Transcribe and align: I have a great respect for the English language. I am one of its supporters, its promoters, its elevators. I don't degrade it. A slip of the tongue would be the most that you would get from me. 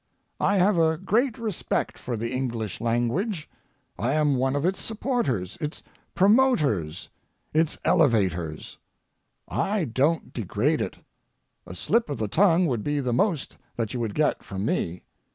I 0.39 0.55
have 0.57 0.79
a 0.79 0.97
great 0.97 1.37
respect 1.37 1.95
for 1.95 2.17
the 2.17 2.31
English 2.33 2.81
language. 2.81 3.47
I 3.99 4.13
am 4.13 4.35
one 4.35 4.55
of 4.55 4.65
its 4.65 4.81
supporters, 4.81 5.57
its 5.61 5.83
promoters, 6.15 7.09
its 7.53 7.77
elevators. 7.85 8.79
I 9.47 9.85
don't 9.85 10.33
degrade 10.33 10.81
it. 10.81 10.97
A 11.67 11.75
slip 11.75 12.09
of 12.09 12.17
the 12.17 12.27
tongue 12.27 12.65
would 12.65 12.83
be 12.83 12.99
the 12.99 13.13
most 13.13 13.57
that 13.75 13.93
you 13.93 13.99
would 13.99 14.15
get 14.15 14.41
from 14.41 14.65
me. 14.65 15.03